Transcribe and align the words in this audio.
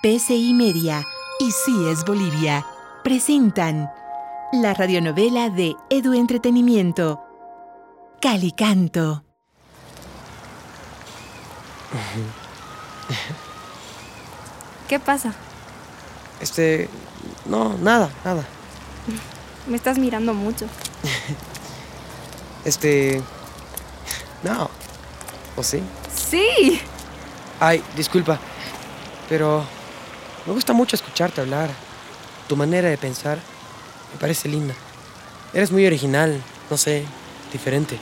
PCI 0.00 0.54
Media 0.54 1.04
y 1.40 1.50
Sí 1.50 1.88
es 1.88 2.04
Bolivia 2.04 2.64
presentan 3.02 3.90
la 4.52 4.72
radionovela 4.72 5.50
de 5.50 5.74
Edu 5.90 6.14
Entretenimiento, 6.14 7.20
Calicanto. 8.20 9.24
¿Qué 14.86 15.00
pasa? 15.00 15.34
Este, 16.40 16.88
no, 17.46 17.76
nada, 17.78 18.08
nada. 18.24 18.44
Me 19.66 19.76
estás 19.76 19.98
mirando 19.98 20.32
mucho. 20.32 20.66
Este, 22.64 23.22
no. 24.42 24.68
¿O 25.56 25.62
sí? 25.62 25.80
Sí. 26.14 26.80
Ay, 27.60 27.82
disculpa, 27.96 28.38
pero 29.28 29.64
me 30.46 30.52
gusta 30.52 30.72
mucho 30.72 30.96
escucharte 30.96 31.40
hablar. 31.40 31.70
Tu 32.48 32.56
manera 32.56 32.88
de 32.88 32.96
pensar 32.98 33.38
me 34.12 34.18
parece 34.18 34.48
linda. 34.48 34.74
Eres 35.52 35.70
muy 35.70 35.86
original, 35.86 36.42
no 36.70 36.76
sé, 36.76 37.04
diferente. 37.52 37.98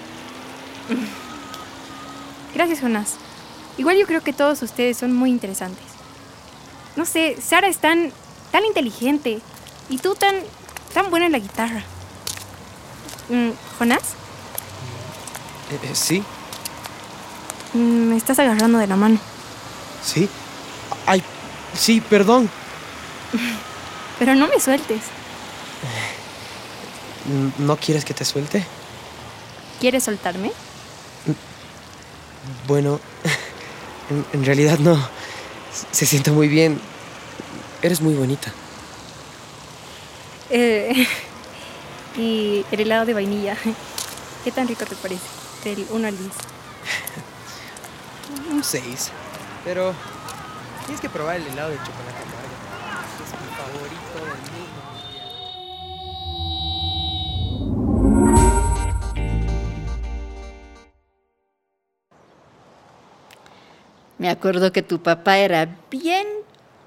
Gracias, 2.55 2.80
Jonas. 2.80 3.14
Igual 3.78 3.98
yo 3.98 4.06
creo 4.06 4.23
que 4.23 4.33
todos 4.33 4.62
ustedes 4.62 4.97
son 4.97 5.12
muy 5.12 5.30
interesantes. 5.30 5.84
No 6.97 7.05
sé, 7.05 7.37
Sara 7.41 7.69
es 7.69 7.78
tan, 7.78 8.11
tan 8.50 8.64
inteligente 8.64 9.41
y 9.91 9.98
tú 9.98 10.14
tan, 10.14 10.34
tan 10.95 11.11
buena 11.11 11.27
en 11.27 11.33
la 11.33 11.39
guitarra. 11.39 11.83
Mm, 13.28 13.50
¿Jonas? 13.78 14.03
Eh, 15.70 15.78
eh, 15.83 15.95
¿Sí? 15.95 16.23
Mm, 17.75 18.09
Me 18.11 18.16
estás 18.16 18.39
agarrando 18.39 18.78
de 18.78 18.87
la 18.87 18.97
mano. 18.97 19.19
¿Sí? 20.03 20.28
Sí, 21.79 22.01
perdón. 22.01 22.48
Pero 24.19 24.34
no 24.34 24.48
me 24.48 24.59
sueltes. 24.61 25.03
¿No 27.59 27.77
quieres 27.77 28.05
que 28.05 28.14
te 28.14 28.25
suelte? 28.25 28.64
¿Quieres 29.81 30.05
soltarme? 30.05 30.53
Bueno, 32.67 33.00
en, 34.11 34.25
en 34.33 34.45
realidad 34.45 34.78
no. 34.78 34.97
Se 35.91 36.06
siente 36.06 36.31
muy 36.31 36.48
bien. 36.48 36.81
Eres 37.83 38.00
muy 38.00 38.15
bonita. 38.15 38.53
Eh, 40.50 41.06
y 42.17 42.65
el 42.70 42.81
helado 42.81 43.05
de 43.05 43.15
vainilla. 43.15 43.56
¿Qué 44.45 44.53
tan 44.53 44.69
rico 44.69 44.84
te 44.87 44.95
parece? 44.97 45.25
Del 45.65 45.87
1 45.91 46.09
al 46.09 46.17
10. 46.17 46.31
Un 48.53 48.65
6. 48.65 49.11
Pero 49.65 49.93
tienes 50.87 51.01
que 51.01 51.09
probar 51.09 51.37
el 51.37 51.47
helado 51.47 51.70
de 51.70 51.77
chocolate 51.79 52.23
amargo. 52.23 52.56
Es 53.25 53.33
mi 53.33 53.48
favorito 53.56 54.19
del 54.25 54.41
mundo. 54.53 55.87
Me 64.19 64.31
acuerdo 64.31 64.73
que 64.73 64.83
tu 64.83 65.03
papá 65.03 65.39
era 65.39 65.77
bien 65.91 66.27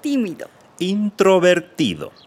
tímido. 0.00 0.48
Introvertido. 0.78 2.12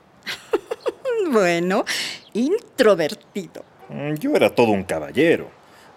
Bueno, 1.31 1.85
introvertido. 2.33 3.63
Mm, 3.89 4.15
Yo 4.15 4.35
era 4.35 4.53
todo 4.53 4.67
un 4.71 4.83
caballero. 4.83 5.49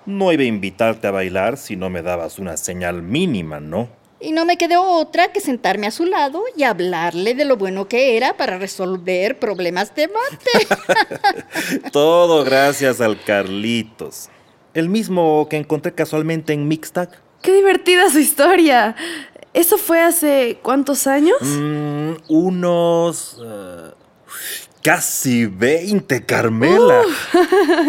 No 0.07 0.33
iba 0.33 0.45
a 0.45 0.47
invitarte 0.47 1.09
a 1.09 1.11
bailar 1.11 1.57
si 1.59 1.75
no 1.77 1.91
me 1.91 2.01
dabas 2.01 2.39
una 2.39 2.57
señal 2.57 3.03
mínima, 3.03 3.59
¿no? 3.61 3.89
Y 4.19 4.33
no 4.33 4.47
me 4.47 4.57
quedó 4.57 4.83
otra 4.83 5.33
que 5.33 5.41
sentarme 5.41 5.87
a 5.87 5.91
su 5.91 6.07
lado 6.07 6.43
y 6.57 6.63
hablarle 6.63 7.35
de 7.35 7.45
lo 7.45 7.57
bueno 7.57 7.87
que 7.87 8.17
era 8.17 8.37
para 8.37 8.59
resolver 8.59 9.39
problemas 9.39 9.95
de 9.95 10.09
mate. 10.09 11.91
Todo 11.93 12.43
gracias 12.45 13.03
al 13.03 13.23
Carlitos. 13.23 14.31
El 14.73 14.89
mismo 14.89 15.47
que 15.51 15.57
encontré 15.57 15.93
casualmente 15.93 16.55
en 16.55 16.67
Mixtag. 16.67 17.11
Qué 17.43 17.53
divertida 17.53 18.09
su 18.11 18.19
historia. 18.19 18.97
¿Eso 19.53 19.77
fue 19.77 20.01
hace 20.01 20.59
cuántos 20.63 21.07
años? 21.07 21.37
Mm, 21.43 22.13
unos... 22.29 23.39
eh, 23.45 23.91
casi 24.83 25.47
20, 25.47 26.25
Carmela. 26.25 27.03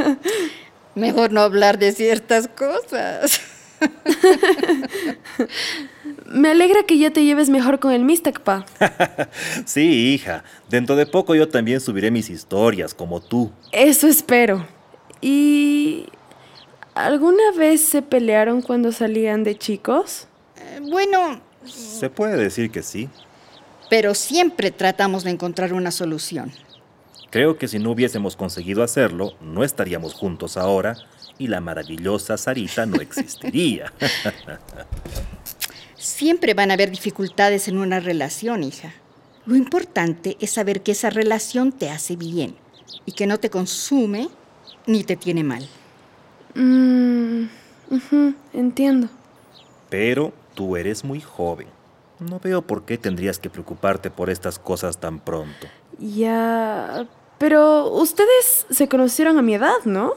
Mejor 0.96 1.32
no 1.32 1.42
hablar 1.42 1.78
de 1.78 1.92
ciertas 1.92 2.48
cosas. 2.48 3.40
Me 6.30 6.50
alegra 6.50 6.84
que 6.84 6.98
ya 6.98 7.12
te 7.12 7.24
lleves 7.24 7.50
mejor 7.50 7.80
con 7.80 7.92
el 7.94 8.04
Mistec, 8.04 8.42
pa. 8.42 8.66
sí, 9.66 10.14
hija. 10.14 10.44
Dentro 10.70 10.96
de 10.96 11.06
poco 11.06 11.36
yo 11.36 11.48
también 11.48 11.80
subiré 11.80 12.12
mis 12.12 12.30
historias, 12.30 12.94
como 12.94 13.22
tú. 13.22 13.52
Eso 13.72 14.08
espero. 14.08 14.66
¿Y 15.22 16.06
alguna 16.94 17.52
vez 17.58 17.82
se 17.82 18.02
pelearon 18.02 18.62
cuando 18.62 18.92
salían 18.92 19.44
de 19.44 19.58
chicos? 19.58 20.28
Eh, 20.58 20.80
Bueno, 20.90 21.40
Se 21.66 22.10
puede 22.10 22.36
decir 22.38 22.72
que 22.72 22.84
sí. 22.84 23.10
pero 23.90 24.14
siempre 24.14 24.72
tratamos 24.72 25.24
de 25.24 25.32
encontrar 25.32 25.74
una 25.74 25.92
solución. 25.92 26.52
Creo 27.30 27.58
que 27.58 27.68
si 27.68 27.78
no 27.80 27.92
hubiésemos 27.92 28.36
conseguido 28.36 28.84
hacerlo, 28.84 29.34
no 29.42 29.64
estaríamos 29.64 30.14
juntos 30.14 30.56
ahora 30.58 30.96
y 31.38 31.48
la 31.48 31.60
maravillosa 31.62 32.38
Sarita 32.38 32.86
no 32.86 32.98
existiría. 33.02 33.92
Siempre 36.08 36.54
van 36.54 36.72
a 36.72 36.76
haber 36.76 36.90
dificultades 36.90 37.68
en 37.68 37.78
una 37.78 38.00
relación, 38.00 38.64
hija. 38.64 38.94
Lo 39.46 39.58
importante 39.58 40.38
es 40.40 40.52
saber 40.52 40.82
que 40.82 40.94
esa 40.94 41.10
relación 41.10 41.74
te 41.74 41.90
hace 41.90 42.16
bien 42.16 42.56
y 43.06 43.12
que 43.12 43.28
no 43.28 43.42
te 43.42 43.50
consume 43.50 44.30
ni 44.86 45.04
te 45.04 45.18
tiene 45.18 45.44
mal. 45.44 45.68
Mmm, 46.56 47.44
ujú, 47.92 48.34
entiendo. 48.54 49.10
Pero 49.90 50.32
tú 50.56 50.78
eres 50.78 51.04
muy 51.04 51.20
joven. 51.20 51.68
No 52.20 52.40
veo 52.40 52.62
por 52.62 52.86
qué 52.86 52.98
tendrías 52.98 53.38
que 53.38 53.50
preocuparte 53.50 54.10
por 54.10 54.30
estas 54.30 54.60
cosas 54.60 55.00
tan 55.00 55.20
pronto. 55.20 55.68
Ya... 56.00 57.06
Pero 57.38 57.92
ustedes 57.92 58.66
se 58.70 58.88
conocieron 58.88 59.38
a 59.38 59.42
mi 59.42 59.56
edad, 59.56 59.84
¿no? 59.84 60.14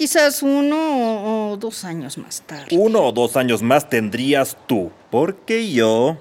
Quizás 0.00 0.42
uno 0.42 1.50
o, 1.50 1.56
dos 1.58 1.84
años 1.84 2.16
más 2.16 2.40
tarde. 2.40 2.74
Uno 2.74 3.02
o 3.02 3.12
dos 3.12 3.36
años 3.36 3.60
más 3.60 3.90
tendrías 3.90 4.56
tú, 4.66 4.90
porque 5.10 5.70
yo... 5.70 6.16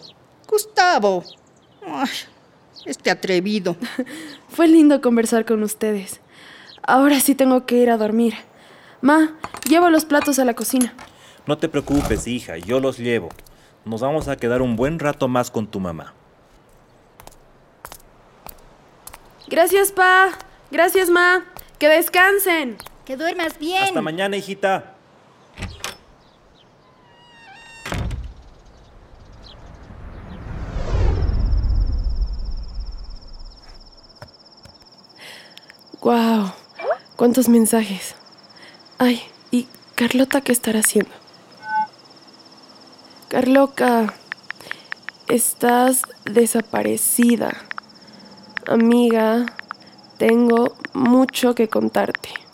Gustavo. 0.49 1.23
Ay, 1.87 2.09
este 2.85 3.09
atrevido. 3.09 3.77
Fue 4.49 4.67
lindo 4.67 4.99
conversar 4.99 5.45
con 5.45 5.63
ustedes. 5.63 6.19
Ahora 6.83 7.21
sí 7.21 7.35
tengo 7.35 7.65
que 7.65 7.77
ir 7.77 7.89
a 7.89 7.95
dormir. 7.95 8.33
Ma, 8.99 9.37
llevo 9.69 9.89
los 9.89 10.03
platos 10.03 10.39
a 10.39 10.43
la 10.43 10.55
cocina. 10.55 10.93
No 11.47 11.57
te 11.57 11.69
preocupes, 11.69 12.27
hija, 12.27 12.57
yo 12.57 12.81
los 12.81 12.97
llevo. 12.97 13.29
Nos 13.85 14.01
vamos 14.01 14.27
a 14.27 14.35
quedar 14.35 14.61
un 14.61 14.75
buen 14.75 14.99
rato 14.99 15.29
más 15.29 15.49
con 15.49 15.67
tu 15.67 15.79
mamá. 15.79 16.13
Gracias, 19.47 19.93
pa. 19.93 20.31
Gracias, 20.69 21.09
ma. 21.09 21.45
Que 21.77 21.87
descansen. 21.87 22.75
Que 23.09 23.17
duermas 23.17 23.57
bien. 23.57 23.85
Hasta 23.85 24.03
mañana, 24.03 24.37
hijita. 24.37 24.93
Wow, 36.01 36.51
cuántos 37.15 37.49
mensajes. 37.49 38.13
Ay, 38.99 39.23
¿y 39.49 39.67
Carlota 39.95 40.41
qué 40.41 40.51
estará 40.51 40.81
haciendo? 40.81 41.09
Carloca, 43.27 44.13
estás 45.27 46.03
desaparecida. 46.25 47.57
Amiga, 48.67 49.47
tengo 50.19 50.75
mucho 50.93 51.55
que 51.55 51.69
contarte. 51.69 52.48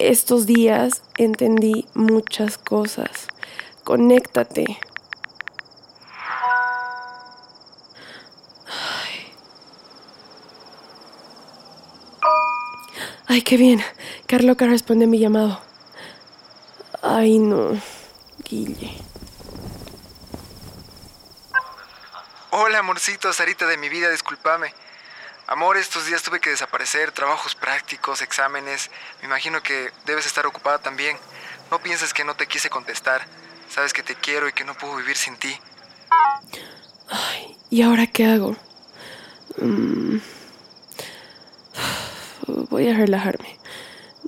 Estos 0.00 0.46
días 0.46 1.02
entendí 1.18 1.86
muchas 1.92 2.56
cosas. 2.56 3.26
Conéctate. 3.84 4.78
Ay, 13.26 13.42
qué 13.42 13.58
bien. 13.58 13.82
Carloca 14.26 14.64
responde 14.64 15.06
mi 15.06 15.18
llamado. 15.18 15.60
Ay, 17.02 17.38
no. 17.38 17.78
Guille. 18.48 18.96
Hola, 22.48 22.78
amorcito, 22.78 23.34
Sarita 23.34 23.66
de 23.66 23.76
mi 23.76 23.90
vida, 23.90 24.08
discúlpame. 24.08 24.72
Amor, 25.50 25.76
estos 25.76 26.06
días 26.06 26.22
tuve 26.22 26.38
que 26.38 26.50
desaparecer, 26.50 27.10
trabajos 27.10 27.56
prácticos, 27.56 28.22
exámenes. 28.22 28.88
Me 29.20 29.26
imagino 29.26 29.60
que 29.64 29.90
debes 30.06 30.24
estar 30.24 30.46
ocupada 30.46 30.78
también. 30.78 31.16
No 31.72 31.80
pienses 31.80 32.14
que 32.14 32.22
no 32.22 32.36
te 32.36 32.46
quise 32.46 32.70
contestar. 32.70 33.22
Sabes 33.68 33.92
que 33.92 34.04
te 34.04 34.14
quiero 34.14 34.48
y 34.48 34.52
que 34.52 34.62
no 34.62 34.74
puedo 34.74 34.94
vivir 34.94 35.16
sin 35.16 35.36
ti. 35.36 35.52
Ay, 37.08 37.56
¿y 37.68 37.82
ahora 37.82 38.06
qué 38.06 38.26
hago? 38.26 38.54
Mm. 39.56 40.18
Voy 42.46 42.88
a 42.88 42.96
relajarme. 42.96 43.58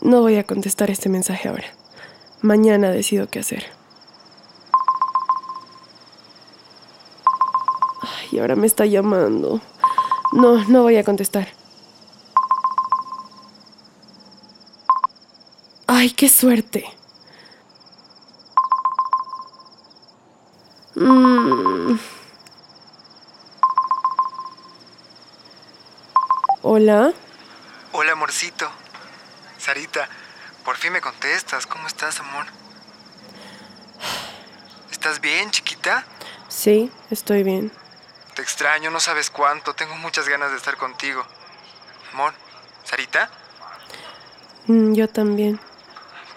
No 0.00 0.22
voy 0.22 0.38
a 0.38 0.44
contestar 0.44 0.90
este 0.90 1.08
mensaje 1.08 1.48
ahora. 1.48 1.72
Mañana 2.40 2.90
decido 2.90 3.28
qué 3.28 3.38
hacer. 3.38 3.70
Ay, 8.00 8.40
ahora 8.40 8.56
me 8.56 8.66
está 8.66 8.86
llamando. 8.86 9.60
No, 10.32 10.64
no 10.64 10.82
voy 10.82 10.96
a 10.96 11.05
contestar. 11.05 11.49
Ay, 15.87 16.11
qué 16.11 16.29
suerte. 16.29 16.84
Mm. 20.94 21.99
Hola. 26.62 27.12
Hola, 27.93 28.12
amorcito. 28.12 28.70
Sarita, 29.58 30.08
por 30.64 30.76
fin 30.76 30.93
me 30.93 31.02
contestas. 31.02 31.67
¿Cómo 31.67 31.87
estás, 31.87 32.20
amor? 32.20 32.46
¿Estás 34.90 35.20
bien, 35.20 35.50
chiquita? 35.50 36.06
Sí, 36.49 36.90
estoy 37.11 37.43
bien. 37.43 37.81
Te 38.34 38.43
extraño, 38.43 38.90
no 38.90 39.00
sabes 39.00 39.31
cuánto. 39.31 39.75
Tengo 39.75 39.94
muchas 39.96 40.29
ganas 40.29 40.50
de 40.50 40.56
estar 40.56 40.76
contigo. 40.76 41.25
Amor, 42.12 42.32
¿Sarita? 42.84 43.31
Mm, 44.67 44.94
yo 44.94 45.08
también. 45.08 45.61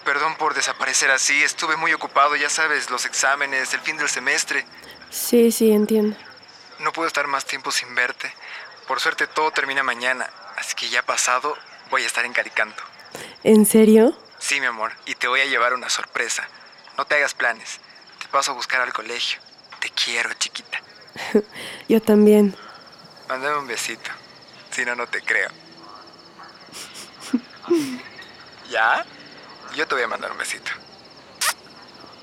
Perdón 0.03 0.35
por 0.35 0.53
desaparecer 0.53 1.09
así. 1.11 1.43
Estuve 1.43 1.77
muy 1.77 1.93
ocupado, 1.93 2.35
ya 2.35 2.49
sabes, 2.49 2.89
los 2.89 3.05
exámenes, 3.05 3.73
el 3.73 3.79
fin 3.81 3.97
del 3.97 4.09
semestre. 4.09 4.65
Sí, 5.09 5.51
sí, 5.51 5.71
entiendo. 5.71 6.17
No 6.79 6.91
puedo 6.91 7.07
estar 7.07 7.27
más 7.27 7.45
tiempo 7.45 7.71
sin 7.71 7.95
verte. 7.95 8.33
Por 8.87 8.99
suerte 8.99 9.27
todo 9.27 9.51
termina 9.51 9.81
mañana, 9.81 10.29
así 10.57 10.75
que 10.75 10.89
ya 10.89 11.01
pasado 11.01 11.57
voy 11.89 12.03
a 12.03 12.07
estar 12.07 12.25
en 12.25 12.33
Calicanto. 12.33 12.83
¿En 13.43 13.65
serio? 13.65 14.15
Sí, 14.37 14.59
mi 14.59 14.67
amor, 14.67 14.91
y 15.05 15.15
te 15.15 15.27
voy 15.27 15.41
a 15.41 15.45
llevar 15.45 15.73
una 15.73 15.89
sorpresa. 15.89 16.47
No 16.97 17.05
te 17.05 17.15
hagas 17.15 17.33
planes. 17.33 17.79
Te 18.19 18.27
paso 18.27 18.51
a 18.51 18.55
buscar 18.55 18.81
al 18.81 18.93
colegio. 18.93 19.39
Te 19.79 19.89
quiero, 19.89 20.31
chiquita. 20.33 20.74
Yo 21.89 22.01
también. 22.01 22.55
Mándame 23.27 23.57
un 23.57 23.67
besito. 23.67 24.11
Si 24.71 24.85
no, 24.85 24.95
no 24.95 25.07
te 25.07 25.21
creo. 25.21 25.49
¿Ya? 28.71 29.05
Yo 29.75 29.87
te 29.87 29.95
voy 29.95 30.03
a 30.03 30.07
mandar 30.07 30.31
un 30.31 30.37
besito. 30.37 30.71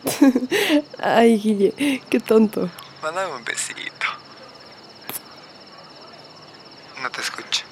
Ay, 0.98 1.38
Guille, 1.38 2.02
qué 2.08 2.20
tonto. 2.20 2.70
Mándame 3.02 3.34
un 3.34 3.44
besito. 3.44 4.06
No 7.00 7.10
te 7.10 7.20
escucho. 7.20 7.64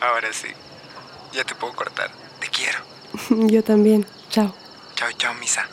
Ahora 0.00 0.32
sí. 0.32 0.48
Ya 1.32 1.44
te 1.44 1.54
puedo 1.54 1.72
cortar. 1.74 2.10
Te 2.40 2.48
quiero. 2.48 2.78
Yo 3.48 3.62
también. 3.62 4.06
Chao. 4.30 4.54
Chao, 4.94 5.10
chao, 5.12 5.32
misa. 5.34 5.66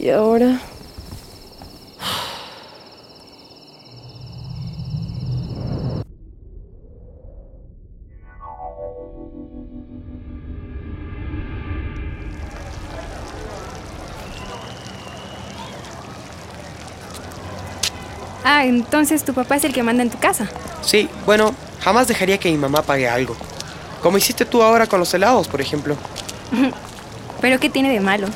¿Y 0.00 0.08
ahora? 0.08 0.58
Ah, 18.42 18.64
entonces 18.64 19.22
tu 19.22 19.34
papá 19.34 19.56
es 19.56 19.64
el 19.64 19.74
que 19.74 19.82
manda 19.82 20.02
en 20.02 20.08
tu 20.08 20.18
casa. 20.18 20.48
Sí, 20.80 21.10
bueno, 21.26 21.54
jamás 21.80 22.08
dejaría 22.08 22.38
que 22.38 22.50
mi 22.50 22.56
mamá 22.56 22.80
pague 22.80 23.06
algo. 23.06 23.36
Como 24.02 24.16
hiciste 24.16 24.46
tú 24.46 24.62
ahora 24.62 24.86
con 24.86 24.98
los 24.98 25.12
helados, 25.12 25.46
por 25.46 25.60
ejemplo. 25.60 25.94
¿Pero 27.42 27.60
qué 27.60 27.68
tiene 27.68 27.92
de 27.92 28.00
malo? 28.00 28.28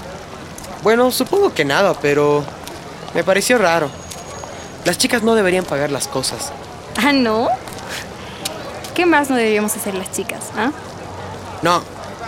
Bueno, 0.84 1.10
supongo 1.10 1.54
que 1.54 1.64
nada, 1.64 1.94
pero 1.94 2.44
me 3.14 3.24
pareció 3.24 3.56
raro. 3.56 3.88
Las 4.84 4.98
chicas 4.98 5.22
no 5.22 5.34
deberían 5.34 5.64
pagar 5.64 5.90
las 5.90 6.06
cosas. 6.06 6.52
Ah, 7.02 7.14
¿no? 7.14 7.48
¿Qué 8.94 9.06
más 9.06 9.30
no 9.30 9.36
deberíamos 9.36 9.74
hacer 9.74 9.94
las 9.94 10.12
chicas? 10.12 10.50
¿ah? 10.58 10.72
No, 11.62 11.82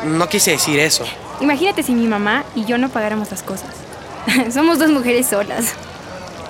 no 0.04 0.26
quise 0.30 0.52
decir 0.52 0.80
eso. 0.80 1.04
Imagínate 1.42 1.82
si 1.82 1.92
mi 1.92 2.06
mamá 2.06 2.44
y 2.54 2.64
yo 2.64 2.78
no 2.78 2.88
pagáramos 2.88 3.30
las 3.30 3.42
cosas. 3.42 3.68
Somos 4.54 4.78
dos 4.78 4.88
mujeres 4.88 5.26
solas. 5.26 5.74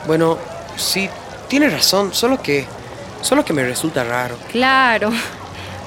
Bueno, 0.06 0.38
sí, 0.76 1.11
tienes 1.49 1.73
razón, 1.73 2.14
solo 2.14 2.41
que... 2.41 2.67
Solo 3.20 3.44
que 3.44 3.52
me 3.52 3.64
resulta 3.64 4.05
raro. 4.05 4.37
Claro. 4.52 5.11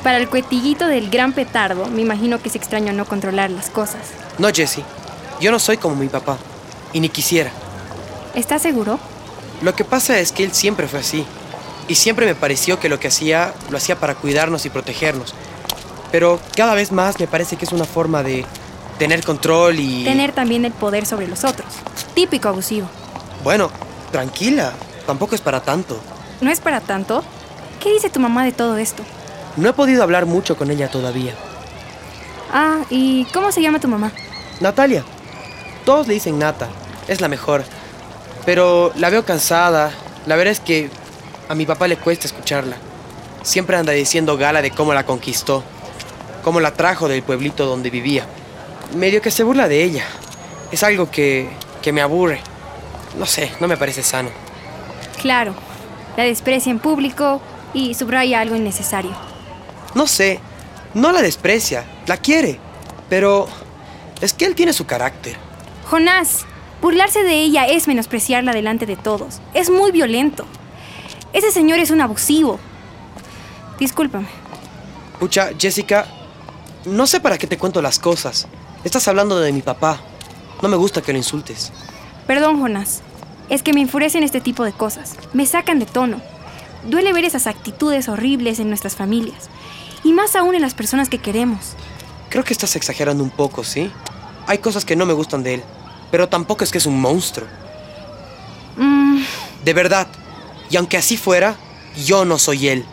Para 0.04 0.18
el 0.18 0.28
cuetillito 0.28 0.86
del 0.88 1.10
gran 1.10 1.32
petardo, 1.32 1.86
me 1.86 2.02
imagino 2.02 2.42
que 2.42 2.50
es 2.50 2.58
extraño 2.58 2.92
no 2.92 3.06
controlar 3.06 3.52
las 3.52 3.70
cosas. 3.70 4.02
No, 4.38 4.50
Jessie. 4.50 4.84
Yo 5.40 5.52
no 5.52 5.60
soy 5.60 5.78
como 5.78 5.96
mi 5.96 6.08
papá. 6.08 6.38
Y 6.94 7.00
ni 7.00 7.10
quisiera. 7.10 7.52
¿Estás 8.36 8.62
seguro? 8.62 9.00
Lo 9.62 9.76
que 9.76 9.84
pasa 9.84 10.20
es 10.20 10.32
que 10.32 10.44
él 10.44 10.54
siempre 10.54 10.88
fue 10.88 11.00
así. 11.00 11.26
Y 11.88 11.96
siempre 11.96 12.26
me 12.26 12.36
pareció 12.36 12.80
que 12.80 12.90
lo 12.90 13.00
que 13.00 13.08
hacía, 13.08 13.54
lo 13.70 13.78
hacía 13.78 14.00
para 14.00 14.16
cuidarnos 14.16 14.66
y 14.66 14.70
protegernos. 14.70 15.34
Pero 16.12 16.40
cada 16.56 16.76
vez 16.76 16.92
más 16.92 17.20
me 17.20 17.28
parece 17.28 17.56
que 17.56 17.66
es 17.66 17.72
una 17.72 17.86
forma 17.86 18.24
de 18.24 18.46
tener 18.98 19.24
control 19.24 19.80
y... 19.80 20.04
Tener 20.04 20.32
también 20.32 20.66
el 20.66 20.72
poder 20.72 21.06
sobre 21.06 21.28
los 21.28 21.44
otros. 21.44 21.68
Típico 22.14 22.50
abusivo. 22.50 22.88
Bueno, 23.44 23.72
tranquila. 24.12 24.74
Tampoco 25.06 25.36
es 25.36 25.42
para 25.42 25.62
tanto. 25.62 26.00
¿No 26.42 26.52
es 26.52 26.60
para 26.60 26.82
tanto? 26.82 27.24
¿Qué 27.80 27.92
dice 27.92 28.10
tu 28.10 28.20
mamá 28.20 28.44
de 28.44 28.52
todo 28.52 28.78
esto? 28.78 29.04
No 29.58 29.70
he 29.70 29.74
podido 29.74 30.04
hablar 30.04 30.26
mucho 30.26 30.58
con 30.58 30.70
ella 30.70 30.90
todavía. 30.90 31.34
Ah, 32.52 32.80
¿y 32.90 33.26
cómo 33.34 33.52
se 33.52 33.62
llama 33.62 33.80
tu 33.80 33.88
mamá? 33.88 34.12
Natalia. 34.60 35.04
Todos 35.86 36.08
le 36.08 36.16
dicen 36.16 36.40
Nata. 36.40 36.68
Es 37.08 37.22
la 37.22 37.28
mejor. 37.28 37.64
Pero 38.46 38.92
la 38.96 39.10
veo 39.10 39.26
cansada. 39.26 39.92
La 40.26 40.36
verdad 40.36 40.52
es 40.52 40.60
que 40.60 40.90
a 41.48 41.56
mi 41.56 41.66
papá 41.66 41.88
le 41.88 41.98
cuesta 41.98 42.28
escucharla. 42.28 42.78
Siempre 43.44 43.78
anda 43.78 43.94
diciendo 43.94 44.38
gala 44.38 44.62
de 44.62 44.72
cómo 44.72 44.94
la 44.94 45.06
conquistó. 45.06 45.64
Cómo 46.44 46.60
la 46.60 46.74
trajo 46.74 47.08
del 47.08 47.24
pueblito 47.24 47.66
donde 47.66 47.90
vivía. 47.90 48.26
Medio 48.96 49.22
que 49.22 49.32
se 49.32 49.44
burla 49.44 49.68
de 49.68 49.84
ella. 49.84 50.04
Es 50.72 50.84
algo 50.84 51.10
que, 51.10 51.50
que 51.82 51.92
me 51.92 52.02
aburre. 52.02 52.42
No 53.18 53.26
sé, 53.26 53.52
no 53.60 53.68
me 53.68 53.78
parece 53.78 54.04
sano. 54.04 54.30
Claro. 55.22 55.54
La 56.18 56.24
desprecia 56.24 56.72
en 56.72 56.80
público 56.80 57.42
y 57.74 57.94
subraya 57.94 58.40
algo 58.40 58.56
innecesario. 58.56 59.12
No 59.96 60.08
sé, 60.08 60.40
no 60.94 61.12
la 61.12 61.22
desprecia, 61.22 61.86
la 62.08 62.18
quiere, 62.18 62.60
pero 63.10 63.48
es 64.22 64.34
que 64.34 64.46
él 64.46 64.56
tiene 64.56 64.74
su 64.74 64.86
carácter. 64.86 65.38
Jonás, 65.90 66.46
burlarse 66.84 67.24
de 67.24 67.42
ella 67.42 67.66
es 67.66 67.88
menospreciarla 67.88 68.54
delante 68.54 68.86
de 68.86 68.96
todos. 68.96 69.42
Es 69.56 69.72
muy 69.72 69.92
violento. 69.92 70.46
Ese 71.34 71.50
señor 71.50 71.80
es 71.80 71.90
un 71.90 72.00
abusivo. 72.00 72.60
Discúlpame. 73.80 74.28
Pucha, 75.20 75.50
Jessica, 75.58 76.06
no 76.86 77.08
sé 77.08 77.20
para 77.20 77.40
qué 77.40 77.48
te 77.48 77.58
cuento 77.58 77.82
las 77.82 77.98
cosas. 77.98 78.48
Estás 78.84 79.08
hablando 79.08 79.40
de 79.40 79.52
mi 79.52 79.64
papá. 79.64 80.00
No 80.62 80.70
me 80.70 80.78
gusta 80.78 81.02
que 81.02 81.12
lo 81.12 81.18
insultes. 81.18 81.72
Perdón, 82.28 82.60
Jonás. 82.60 83.02
Es 83.50 83.64
que 83.64 83.74
me 83.74 83.82
enfurecen 83.82 84.22
este 84.22 84.42
tipo 84.42 84.64
de 84.66 84.74
cosas. 84.74 85.16
Me 85.34 85.48
sacan 85.48 85.80
de 85.80 85.88
tono. 85.88 86.22
Duele 86.88 87.14
ver 87.14 87.26
esas 87.26 87.48
actitudes 87.48 88.10
horribles 88.10 88.60
en 88.60 88.70
nuestras 88.70 88.96
familias. 88.96 89.50
Y 90.04 90.14
más 90.14 90.36
aún 90.36 90.54
en 90.54 90.62
las 90.62 90.76
personas 90.76 91.10
que 91.10 91.18
queremos. 91.18 91.74
Creo 92.30 92.44
que 92.44 92.54
estás 92.54 92.76
exagerando 92.76 93.24
un 93.24 93.32
poco, 93.32 93.64
¿sí? 93.64 93.92
Hay 94.46 94.60
cosas 94.60 94.86
que 94.86 94.96
no 94.96 95.06
me 95.06 95.14
gustan 95.14 95.44
de 95.44 95.56
él, 95.56 95.64
pero 96.12 96.28
tampoco 96.30 96.64
es 96.64 96.72
que 96.72 96.78
es 96.80 96.86
un 96.86 97.00
monstruo. 97.00 97.48
Mm, 98.78 99.22
De 99.64 99.74
verdad. 99.74 100.08
Y 100.70 100.78
aunque 100.78 100.98
así 100.98 101.18
fuera, 101.18 101.56
yo 102.06 102.26
no 102.26 102.38
soy 102.38 102.68
él. 102.70 102.86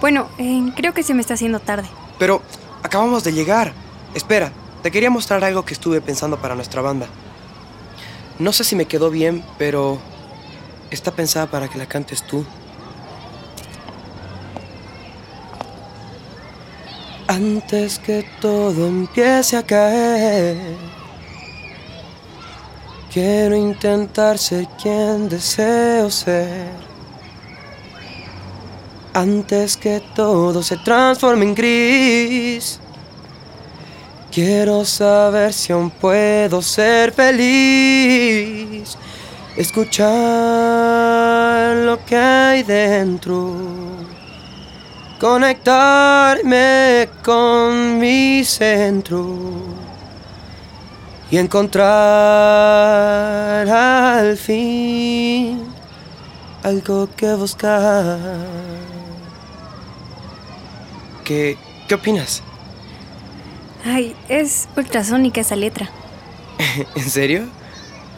bueno, 0.00 0.28
eh, 0.38 0.72
creo 0.76 0.92
que 0.92 1.02
se 1.02 1.14
me 1.14 1.20
está 1.20 1.34
haciendo 1.34 1.60
tarde. 1.60 1.88
Pero 2.18 2.42
acabamos 2.82 3.22
de 3.24 3.32
llegar. 3.32 3.72
Espera, 4.14 4.50
te 4.82 4.90
quería 4.90 5.10
mostrar 5.10 5.42
algo 5.44 5.64
que 5.64 5.74
estuve 5.74 6.00
pensando 6.00 6.36
para 6.38 6.54
nuestra 6.54 6.82
banda. 6.82 7.06
No 8.38 8.52
sé 8.52 8.64
si 8.64 8.74
me 8.76 8.86
quedó 8.86 9.10
bien, 9.10 9.44
pero 9.58 9.98
está 10.90 11.10
pensada 11.12 11.46
para 11.46 11.68
que 11.68 11.78
la 11.78 11.86
cantes 11.86 12.22
tú. 12.22 12.44
Antes 17.28 17.98
que 17.98 18.24
todo 18.40 18.86
empiece 18.86 19.56
a 19.56 19.62
caer, 19.64 20.56
quiero 23.16 23.56
intentar 23.56 24.36
ser 24.36 24.66
quien 24.82 25.26
deseo 25.26 26.10
ser. 26.10 26.68
Antes 29.14 29.74
que 29.74 30.02
todo 30.14 30.62
se 30.62 30.76
transforme 30.76 31.46
en 31.46 31.54
gris, 31.54 32.78
Quiero 34.30 34.84
saber 34.84 35.54
si 35.54 35.72
aún 35.72 35.88
puedo 35.88 36.60
ser 36.60 37.10
feliz. 37.10 38.98
Escuchar 39.56 40.04
lo 41.76 42.04
que 42.04 42.16
hay 42.18 42.62
dentro. 42.62 43.56
Conectarme 45.18 47.08
con 47.24 47.98
mi 47.98 48.44
centro. 48.44 49.85
Y 51.30 51.38
encontrar 51.38 51.84
al 53.68 54.36
fin 54.36 55.66
algo 56.62 57.08
que 57.16 57.34
buscar. 57.34 58.18
¿Qué, 61.24 61.58
qué 61.88 61.94
opinas? 61.94 62.42
Ay, 63.84 64.14
es 64.28 64.68
ultrasónica 64.76 65.40
esa 65.40 65.56
letra. 65.56 65.88
¿En 66.94 67.10
serio? 67.10 67.48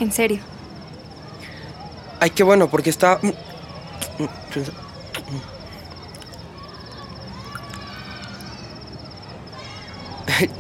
En 0.01 0.13
serio. 0.13 0.41
Ay, 2.21 2.31
qué 2.31 2.43
bueno, 2.43 2.69
porque 2.69 2.91
está... 2.91 3.21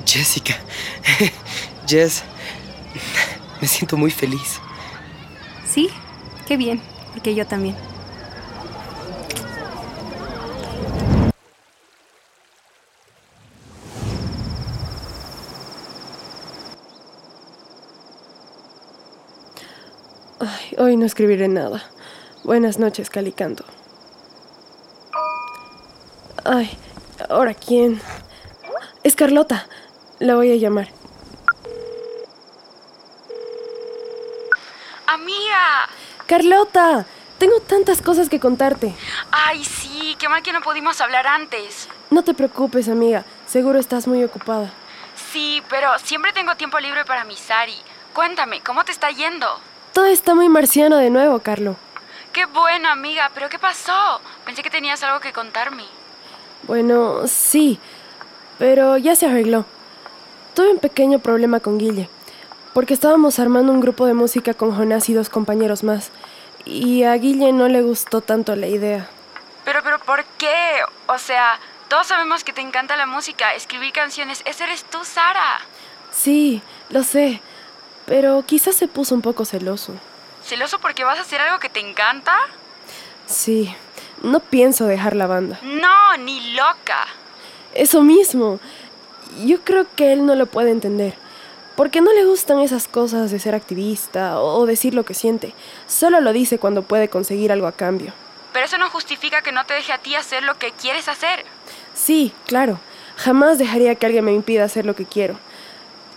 Jessica. 0.06 0.56
Jess. 1.86 2.22
Me 3.60 3.66
siento 3.66 3.96
muy 3.96 4.10
feliz. 4.10 4.60
¿Sí? 5.66 5.90
Qué 6.46 6.56
bien, 6.56 6.80
porque 7.12 7.34
yo 7.34 7.46
también. 7.46 7.76
Ay, 20.40 20.76
hoy 20.78 20.96
no 20.96 21.04
escribiré 21.04 21.48
nada. 21.48 21.82
Buenas 22.44 22.78
noches, 22.78 23.10
Calicanto. 23.10 23.64
Ay, 26.44 26.70
¿ahora 27.28 27.52
quién? 27.54 28.00
Es 29.02 29.16
Carlota. 29.16 29.66
La 30.20 30.36
voy 30.36 30.52
a 30.52 30.56
llamar. 30.56 30.88
Amiga. 35.06 35.88
Carlota, 36.28 37.06
tengo 37.38 37.58
tantas 37.60 38.02
cosas 38.02 38.28
que 38.28 38.38
contarte. 38.38 38.94
Ay, 39.30 39.64
sí, 39.64 40.14
qué 40.18 40.28
mal 40.28 40.42
que 40.42 40.52
no 40.52 40.60
pudimos 40.60 41.00
hablar 41.00 41.26
antes. 41.26 41.88
No 42.10 42.22
te 42.22 42.34
preocupes, 42.34 42.90
amiga. 42.90 43.24
Seguro 43.46 43.78
estás 43.78 44.06
muy 44.06 44.22
ocupada. 44.22 44.70
Sí, 45.32 45.62
pero 45.70 45.98
siempre 46.00 46.34
tengo 46.34 46.54
tiempo 46.54 46.78
libre 46.80 47.06
para 47.06 47.24
mi 47.24 47.34
Sari. 47.34 47.78
Cuéntame, 48.12 48.60
¿cómo 48.60 48.84
te 48.84 48.92
está 48.92 49.10
yendo? 49.10 49.46
Todo 49.94 50.04
está 50.04 50.34
muy 50.34 50.50
marciano 50.50 50.98
de 50.98 51.08
nuevo, 51.08 51.38
Carlo. 51.38 51.76
Qué 52.34 52.44
bueno, 52.44 52.90
amiga, 52.90 53.30
pero 53.32 53.48
¿qué 53.48 53.58
pasó? 53.58 54.20
Pensé 54.44 54.62
que 54.62 54.68
tenías 54.68 55.02
algo 55.02 55.20
que 55.20 55.32
contarme. 55.32 55.84
Bueno, 56.64 57.26
sí, 57.26 57.80
pero 58.58 58.98
ya 58.98 59.16
se 59.16 59.24
arregló. 59.24 59.64
Tuve 60.54 60.72
un 60.72 60.78
pequeño 60.78 61.20
problema 61.20 61.60
con 61.60 61.78
Guille, 61.78 62.10
porque 62.78 62.94
estábamos 62.94 63.40
armando 63.40 63.72
un 63.72 63.80
grupo 63.80 64.06
de 64.06 64.14
música 64.14 64.54
con 64.54 64.72
Jonás 64.72 65.08
y 65.08 65.12
dos 65.12 65.28
compañeros 65.28 65.82
más, 65.82 66.10
y 66.64 67.02
a 67.02 67.12
Guille 67.14 67.52
no 67.52 67.66
le 67.66 67.82
gustó 67.82 68.20
tanto 68.20 68.54
la 68.54 68.68
idea. 68.68 69.08
Pero, 69.64 69.80
pero, 69.82 69.98
¿por 69.98 70.24
qué? 70.38 70.54
O 71.08 71.18
sea, 71.18 71.58
todos 71.88 72.06
sabemos 72.06 72.44
que 72.44 72.52
te 72.52 72.60
encanta 72.60 72.96
la 72.96 73.06
música, 73.06 73.52
escribir 73.56 73.92
canciones. 73.92 74.42
Ese 74.44 74.62
eres 74.62 74.84
tú, 74.84 74.98
Sara. 75.02 75.58
Sí, 76.12 76.62
lo 76.90 77.02
sé, 77.02 77.40
pero 78.06 78.44
quizás 78.46 78.76
se 78.76 78.86
puso 78.86 79.12
un 79.12 79.22
poco 79.22 79.44
celoso. 79.44 79.94
¿Celoso 80.44 80.78
porque 80.78 81.02
vas 81.02 81.18
a 81.18 81.22
hacer 81.22 81.40
algo 81.40 81.58
que 81.58 81.70
te 81.70 81.80
encanta? 81.80 82.38
Sí, 83.26 83.74
no 84.22 84.38
pienso 84.38 84.86
dejar 84.86 85.16
la 85.16 85.26
banda. 85.26 85.58
No, 85.64 86.16
ni 86.18 86.52
loca. 86.52 87.08
Eso 87.74 88.04
mismo. 88.04 88.60
Yo 89.44 89.64
creo 89.64 89.84
que 89.96 90.12
él 90.12 90.24
no 90.24 90.36
lo 90.36 90.46
puede 90.46 90.70
entender. 90.70 91.16
Porque 91.78 92.00
no 92.00 92.12
le 92.12 92.24
gustan 92.24 92.58
esas 92.58 92.88
cosas 92.88 93.30
de 93.30 93.38
ser 93.38 93.54
activista 93.54 94.40
o 94.40 94.66
decir 94.66 94.94
lo 94.94 95.04
que 95.04 95.14
siente. 95.14 95.54
Solo 95.86 96.20
lo 96.20 96.32
dice 96.32 96.58
cuando 96.58 96.82
puede 96.82 97.08
conseguir 97.08 97.52
algo 97.52 97.68
a 97.68 97.72
cambio. 97.72 98.12
Pero 98.52 98.66
eso 98.66 98.78
no 98.78 98.90
justifica 98.90 99.42
que 99.42 99.52
no 99.52 99.64
te 99.64 99.74
deje 99.74 99.92
a 99.92 99.98
ti 99.98 100.16
hacer 100.16 100.42
lo 100.42 100.58
que 100.58 100.72
quieres 100.72 101.06
hacer. 101.06 101.44
Sí, 101.94 102.32
claro. 102.48 102.80
Jamás 103.16 103.58
dejaría 103.58 103.94
que 103.94 104.06
alguien 104.06 104.24
me 104.24 104.32
impida 104.32 104.64
hacer 104.64 104.86
lo 104.86 104.96
que 104.96 105.04
quiero. 105.04 105.38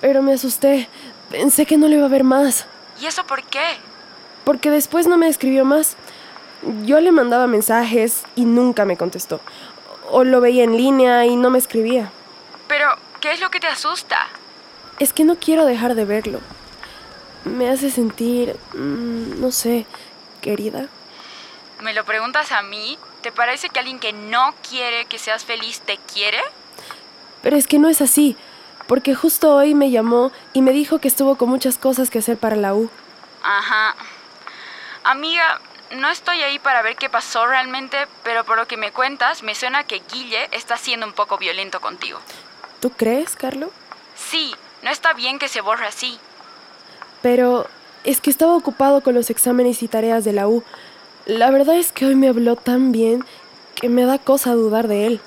Pero 0.01 0.23
me 0.23 0.33
asusté. 0.33 0.89
Pensé 1.29 1.67
que 1.67 1.77
no 1.77 1.87
le 1.87 1.97
iba 1.97 2.07
a 2.07 2.09
ver 2.09 2.23
más. 2.23 2.65
¿Y 2.99 3.05
eso 3.05 3.23
por 3.27 3.43
qué? 3.43 3.77
Porque 4.43 4.71
después 4.71 5.05
no 5.05 5.15
me 5.15 5.27
escribió 5.27 5.63
más. 5.63 5.95
Yo 6.85 6.99
le 7.01 7.11
mandaba 7.11 7.45
mensajes 7.45 8.23
y 8.35 8.45
nunca 8.45 8.83
me 8.85 8.97
contestó. 8.97 9.39
O 10.09 10.23
lo 10.23 10.41
veía 10.41 10.63
en 10.63 10.75
línea 10.75 11.27
y 11.27 11.35
no 11.35 11.51
me 11.51 11.59
escribía. 11.59 12.11
Pero, 12.67 12.87
¿qué 13.19 13.33
es 13.33 13.39
lo 13.39 13.51
que 13.51 13.59
te 13.59 13.67
asusta? 13.67 14.27
Es 15.01 15.13
que 15.13 15.23
no 15.23 15.37
quiero 15.37 15.65
dejar 15.65 15.95
de 15.95 16.05
verlo. 16.05 16.39
Me 17.43 17.71
hace 17.71 17.89
sentir, 17.89 18.55
mm, 18.75 19.41
no 19.41 19.51
sé, 19.51 19.87
querida. 20.41 20.89
¿Me 21.81 21.91
lo 21.93 22.05
preguntas 22.05 22.51
a 22.51 22.61
mí? 22.61 22.99
¿Te 23.23 23.31
parece 23.31 23.69
que 23.69 23.79
alguien 23.79 23.99
que 23.99 24.13
no 24.13 24.53
quiere 24.69 25.05
que 25.05 25.17
seas 25.17 25.43
feliz 25.43 25.79
te 25.79 25.97
quiere? 25.97 26.37
Pero 27.41 27.57
es 27.57 27.65
que 27.65 27.79
no 27.79 27.89
es 27.89 27.99
así, 27.99 28.37
porque 28.85 29.15
justo 29.15 29.55
hoy 29.55 29.73
me 29.73 29.89
llamó 29.89 30.31
y 30.53 30.61
me 30.61 30.69
dijo 30.69 30.99
que 30.99 31.07
estuvo 31.07 31.35
con 31.35 31.49
muchas 31.49 31.79
cosas 31.79 32.11
que 32.11 32.19
hacer 32.19 32.37
para 32.37 32.55
la 32.55 32.75
U. 32.75 32.87
Ajá. 33.41 33.95
Amiga, 35.03 35.61
no 35.93 36.09
estoy 36.09 36.43
ahí 36.43 36.59
para 36.59 36.83
ver 36.83 36.95
qué 36.95 37.09
pasó 37.09 37.47
realmente, 37.47 37.97
pero 38.23 38.43
por 38.43 38.55
lo 38.55 38.67
que 38.67 38.77
me 38.77 38.91
cuentas, 38.91 39.41
me 39.41 39.55
suena 39.55 39.83
que 39.83 40.03
Guille 40.13 40.47
está 40.51 40.77
siendo 40.77 41.07
un 41.07 41.13
poco 41.13 41.39
violento 41.39 41.81
contigo. 41.81 42.19
¿Tú 42.79 42.91
crees, 42.91 43.35
Carlo? 43.35 43.71
Sí, 44.15 44.53
no 44.83 44.89
está 44.89 45.13
bien 45.13 45.39
que 45.39 45.47
se 45.47 45.61
borre 45.61 45.85
así. 45.85 46.19
Pero 47.21 47.67
es 48.03 48.21
que 48.21 48.29
estaba 48.29 48.55
ocupado 48.55 49.01
con 49.01 49.13
los 49.13 49.29
exámenes 49.29 49.83
y 49.83 49.87
tareas 49.87 50.23
de 50.23 50.33
la 50.33 50.47
U. 50.47 50.63
La 51.25 51.51
verdad 51.51 51.75
es 51.75 51.91
que 51.91 52.05
hoy 52.05 52.15
me 52.15 52.27
habló 52.27 52.55
tan 52.55 52.91
bien 52.91 53.23
que 53.75 53.89
me 53.89 54.05
da 54.05 54.17
cosa 54.17 54.53
dudar 54.53 54.87
de 54.87 55.05
él. 55.07 55.21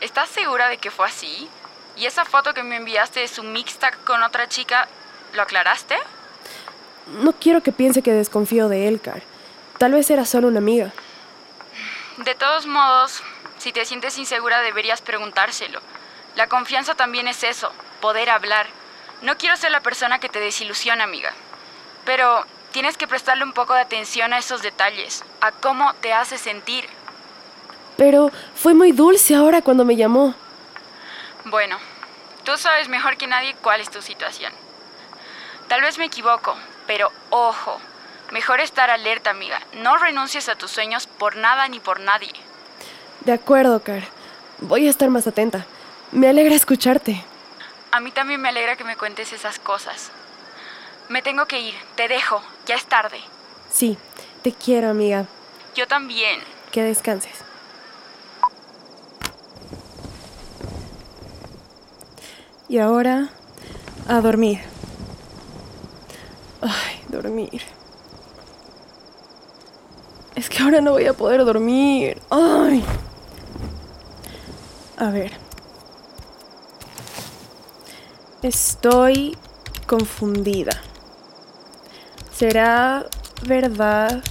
¿Estás 0.00 0.28
segura 0.28 0.68
de 0.68 0.78
que 0.78 0.90
fue 0.90 1.06
así? 1.06 1.48
¿Y 1.96 2.06
esa 2.06 2.24
foto 2.24 2.54
que 2.54 2.62
me 2.62 2.76
enviaste 2.76 3.20
de 3.20 3.28
su 3.28 3.42
mixtac 3.42 4.02
con 4.04 4.22
otra 4.22 4.48
chica, 4.48 4.88
lo 5.34 5.42
aclaraste? 5.42 5.96
No 7.22 7.32
quiero 7.32 7.62
que 7.62 7.72
piense 7.72 8.02
que 8.02 8.12
desconfío 8.12 8.68
de 8.68 8.88
él, 8.88 9.00
Car. 9.00 9.22
Tal 9.78 9.92
vez 9.92 10.10
era 10.10 10.24
solo 10.24 10.48
una 10.48 10.58
amiga. 10.58 10.92
De 12.18 12.34
todos 12.34 12.66
modos, 12.66 13.22
si 13.58 13.72
te 13.72 13.84
sientes 13.84 14.18
insegura 14.18 14.60
deberías 14.60 15.02
preguntárselo. 15.02 15.80
La 16.36 16.48
confianza 16.48 16.94
también 16.94 17.28
es 17.28 17.42
eso, 17.44 17.72
poder 18.00 18.30
hablar. 18.30 18.66
No 19.22 19.36
quiero 19.38 19.56
ser 19.56 19.70
la 19.70 19.80
persona 19.80 20.18
que 20.18 20.28
te 20.28 20.40
desilusiona, 20.40 21.04
amiga. 21.04 21.32
Pero 22.04 22.44
tienes 22.72 22.96
que 22.96 23.06
prestarle 23.06 23.44
un 23.44 23.52
poco 23.52 23.74
de 23.74 23.80
atención 23.80 24.32
a 24.32 24.38
esos 24.38 24.62
detalles, 24.62 25.24
a 25.40 25.52
cómo 25.52 25.94
te 25.94 26.12
hace 26.12 26.38
sentir. 26.38 26.86
Pero 27.96 28.30
fue 28.54 28.74
muy 28.74 28.92
dulce 28.92 29.34
ahora 29.34 29.62
cuando 29.62 29.84
me 29.84 29.96
llamó. 29.96 30.34
Bueno, 31.44 31.78
tú 32.44 32.56
sabes 32.56 32.88
mejor 32.88 33.16
que 33.16 33.26
nadie 33.26 33.54
cuál 33.62 33.80
es 33.80 33.90
tu 33.90 34.02
situación. 34.02 34.52
Tal 35.68 35.80
vez 35.80 35.98
me 35.98 36.04
equivoco, 36.06 36.56
pero 36.86 37.10
ojo, 37.30 37.78
mejor 38.32 38.60
estar 38.60 38.90
alerta, 38.90 39.30
amiga. 39.30 39.60
No 39.74 39.96
renuncies 39.96 40.48
a 40.48 40.56
tus 40.56 40.70
sueños 40.70 41.06
por 41.06 41.36
nada 41.36 41.68
ni 41.68 41.80
por 41.80 42.00
nadie. 42.00 42.32
De 43.20 43.32
acuerdo, 43.32 43.82
Car. 43.82 44.02
Voy 44.58 44.86
a 44.86 44.90
estar 44.90 45.08
más 45.10 45.26
atenta. 45.26 45.64
Me 46.12 46.28
alegra 46.28 46.54
escucharte. 46.54 47.24
A 47.94 48.00
mí 48.00 48.10
también 48.10 48.40
me 48.40 48.48
alegra 48.48 48.74
que 48.74 48.82
me 48.82 48.96
cuentes 48.96 49.32
esas 49.32 49.60
cosas. 49.60 50.10
Me 51.08 51.22
tengo 51.22 51.46
que 51.46 51.60
ir, 51.60 51.74
te 51.94 52.08
dejo, 52.08 52.42
ya 52.66 52.74
es 52.74 52.86
tarde. 52.86 53.20
Sí, 53.70 53.96
te 54.42 54.50
quiero, 54.50 54.90
amiga. 54.90 55.26
Yo 55.76 55.86
también. 55.86 56.40
Que 56.72 56.82
descanses. 56.82 57.30
Y 62.68 62.78
ahora, 62.78 63.28
a 64.08 64.20
dormir. 64.20 64.58
Ay, 66.62 67.00
dormir. 67.06 67.62
Es 70.34 70.50
que 70.50 70.64
ahora 70.64 70.80
no 70.80 70.90
voy 70.90 71.06
a 71.06 71.12
poder 71.12 71.44
dormir. 71.44 72.20
Ay. 72.28 72.84
A 74.96 75.10
ver. 75.10 75.43
Estoy 78.44 79.38
confundida. 79.86 80.78
¿Será 82.30 83.06
verdad 83.46 84.22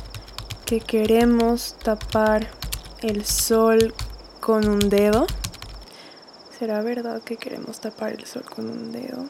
que 0.67 0.81
queremos 0.81 1.73
tapar 1.83 2.47
el 3.01 3.25
sol 3.25 3.91
con 4.39 4.67
un 4.67 4.87
dedo? 4.87 5.25
¿Será 6.59 6.83
verdad 6.83 7.23
que 7.23 7.37
queremos 7.37 7.79
tapar 7.79 8.13
el 8.13 8.23
sol 8.27 8.43
con 8.43 8.69
un 8.69 8.91
dedo? 8.91 9.25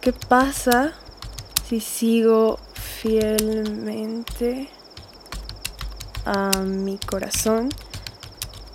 ¿Qué 0.00 0.12
pasa 0.12 0.92
si 1.68 1.78
sigo 1.78 2.58
fielmente 2.74 4.68
a 6.24 6.58
mi 6.58 6.98
corazón, 6.98 7.68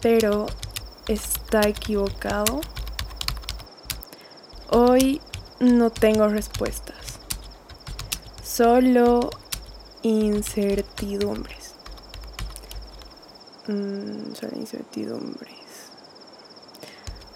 pero 0.02 0.46
está 1.06 1.68
equivocado? 1.68 2.62
Hoy 4.72 5.22
no 5.60 5.92
tengo 5.92 6.28
respuestas, 6.28 7.20
solo 8.44 9.30
incertidumbres. 10.02 11.76
Mm, 13.68 14.34
solo 14.34 14.56
incertidumbres. 14.56 15.56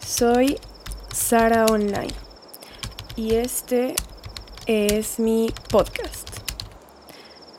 Soy 0.05 0.59
Sara 1.13 1.65
Online 1.65 2.13
y 3.15 3.35
este 3.35 3.95
es 4.65 5.19
mi 5.19 5.53
podcast. 5.69 6.29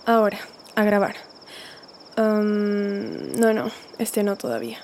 Ahora, 0.04 0.38
a 0.74 0.82
grabar. 0.82 1.14
Um, 2.18 3.32
no, 3.38 3.54
no, 3.54 3.70
este 3.98 4.24
no 4.24 4.36
todavía. 4.36 4.78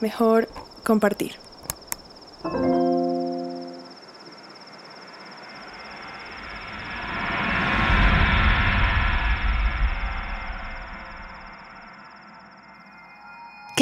Mejor 0.00 0.48
compartir. 0.82 1.32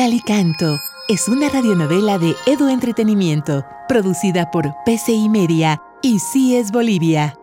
Calicanto 0.03 0.81
es 1.09 1.29
una 1.29 1.49
radionovela 1.49 2.19
de 2.19 2.35
Edu 2.47 2.69
Entretenimiento, 2.69 3.65
producida 3.87 4.51
por 4.51 4.75
PCI 4.85 5.29
Media 5.29 5.81
y 6.03 6.19
CIES 6.19 6.73
Bolivia. 6.73 7.37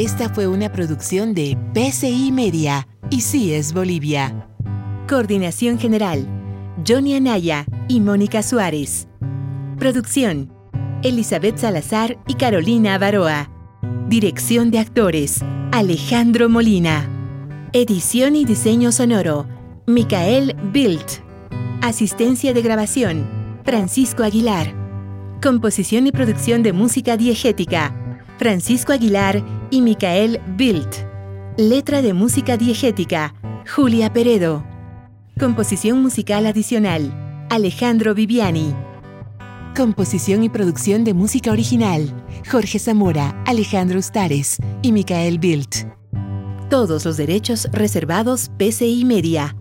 Esta 0.00 0.30
fue 0.30 0.48
una 0.48 0.72
producción 0.72 1.34
de 1.34 1.58
PCI 1.74 2.32
Media 2.32 2.88
y 3.10 3.20
CIES 3.20 3.74
Bolivia. 3.74 4.48
Coordinación 5.06 5.78
General, 5.78 6.26
Johnny 6.88 7.16
Anaya 7.16 7.66
y 7.86 8.00
Mónica 8.00 8.42
Suárez. 8.42 9.08
Producción, 9.78 10.50
Elizabeth 11.02 11.58
Salazar 11.58 12.18
y 12.26 12.36
Carolina 12.36 12.94
Avaroa. 12.94 13.50
Dirección 14.08 14.70
de 14.70 14.78
actores, 14.78 15.40
Alejandro 15.70 16.48
Molina. 16.48 17.06
Edición 17.74 18.36
y 18.36 18.46
diseño 18.46 18.92
sonoro, 18.92 19.46
Micael 19.86 20.56
Bilt. 20.72 21.20
Asistencia 21.82 22.54
de 22.54 22.62
grabación, 22.62 23.28
Francisco 23.66 24.22
Aguilar. 24.22 24.72
Composición 25.42 26.06
y 26.06 26.10
producción 26.10 26.62
de 26.62 26.72
música 26.72 27.18
diegética, 27.18 27.94
Francisco 28.38 28.94
Aguilar 28.94 29.59
y 29.70 29.82
Micael 29.82 30.40
Bilt. 30.56 31.06
Letra 31.56 32.02
de 32.02 32.12
música 32.12 32.56
diegética, 32.56 33.34
Julia 33.74 34.12
Peredo. 34.12 34.64
Composición 35.38 36.02
musical 36.02 36.46
adicional, 36.46 37.46
Alejandro 37.50 38.14
Viviani. 38.14 38.74
Composición 39.76 40.42
y 40.42 40.48
producción 40.48 41.04
de 41.04 41.14
música 41.14 41.52
original, 41.52 42.12
Jorge 42.50 42.78
Zamora, 42.78 43.42
Alejandro 43.46 43.98
Ustares 43.98 44.58
y 44.82 44.92
Micael 44.92 45.38
Bilt. 45.38 45.86
Todos 46.68 47.04
los 47.04 47.16
derechos 47.16 47.68
reservados 47.72 48.50
PCI 48.58 49.04
Media. 49.04 49.56